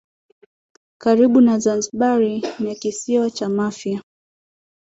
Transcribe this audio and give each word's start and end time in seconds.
Karibu 0.97 1.41
na 1.41 1.59
Zanzibar 1.59 2.19
ni 2.59 2.75
kisiwa 2.75 3.29
cha 3.31 3.49
Mafia 3.49 4.01